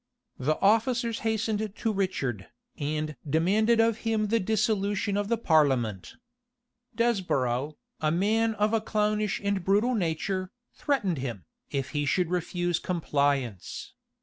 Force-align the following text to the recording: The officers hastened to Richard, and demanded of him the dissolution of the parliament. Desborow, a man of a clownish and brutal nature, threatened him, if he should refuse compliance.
The 0.39 0.59
officers 0.61 1.19
hastened 1.19 1.75
to 1.75 1.93
Richard, 1.93 2.47
and 2.75 3.15
demanded 3.29 3.79
of 3.79 3.97
him 3.99 4.29
the 4.29 4.39
dissolution 4.39 5.15
of 5.15 5.27
the 5.27 5.37
parliament. 5.37 6.15
Desborow, 6.95 7.77
a 7.99 8.09
man 8.09 8.55
of 8.55 8.73
a 8.73 8.81
clownish 8.81 9.39
and 9.43 9.63
brutal 9.63 9.93
nature, 9.93 10.49
threatened 10.73 11.19
him, 11.19 11.45
if 11.69 11.91
he 11.91 12.07
should 12.07 12.31
refuse 12.31 12.79
compliance. 12.79 13.93